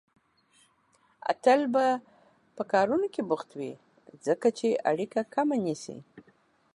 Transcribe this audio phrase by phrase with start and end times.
[1.31, 1.85] اتل به
[2.55, 3.71] په کارونو کې بوخت وي،
[4.25, 5.97] ځکه چې اړيکه کمه نيسي